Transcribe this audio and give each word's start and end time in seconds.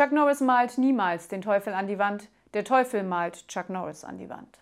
Chuck 0.00 0.12
Norris 0.12 0.40
malt 0.40 0.78
niemals 0.78 1.28
den 1.28 1.42
Teufel 1.42 1.74
an 1.74 1.86
die 1.86 1.98
Wand, 1.98 2.30
der 2.54 2.64
Teufel 2.64 3.02
malt 3.02 3.46
Chuck 3.48 3.68
Norris 3.68 4.02
an 4.02 4.16
die 4.16 4.30
Wand. 4.30 4.58